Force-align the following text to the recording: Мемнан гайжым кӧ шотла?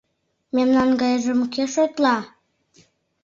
Мемнан 0.55 0.89
гайжым 1.01 1.39
кӧ 1.53 1.63
шотла? 1.73 2.17